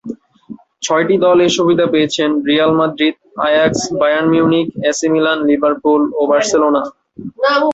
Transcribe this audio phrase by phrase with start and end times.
[0.85, 3.15] ছয়টি দল এই সুবিধা পেয়েছে: Real Madrid,
[3.47, 6.81] Ajax, Bayern Munich, AC Milan, Liverpool এবং বার্সেলোনা।